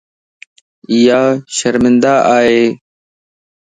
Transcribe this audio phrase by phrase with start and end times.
[0.93, 1.19] ايا
[1.57, 2.61] شرمندا ائي.